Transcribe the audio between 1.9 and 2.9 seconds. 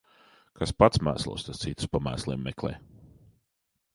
pa mēsliem meklē.